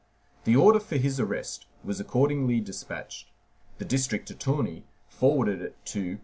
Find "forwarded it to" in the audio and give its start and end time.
5.07-6.13